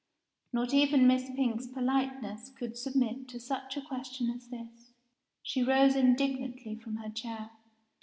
[0.51, 4.93] Not even Miss Pink's politeness could submit to such a question as this.
[5.43, 7.51] She rose indignantly from her chair.